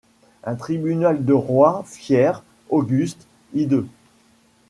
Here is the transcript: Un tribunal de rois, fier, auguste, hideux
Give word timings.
Un 0.43 0.55
tribunal 0.55 1.23
de 1.23 1.33
rois, 1.33 1.83
fier, 1.85 2.41
auguste, 2.71 3.27
hideux 3.53 3.85